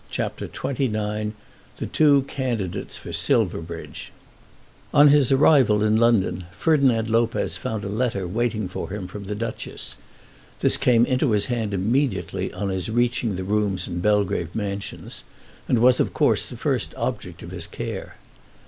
[0.09, 1.33] CHAPTER XXIX
[1.77, 4.11] The Two Candidates for Silverbridge
[4.95, 9.35] On his arrival in London Ferdinand Lopez found a letter waiting for him from the
[9.35, 9.97] Duchess.
[10.59, 15.23] This came into his hand immediately on his reaching the rooms in Belgrave Mansions,
[15.67, 18.15] and was of course the first object of his care.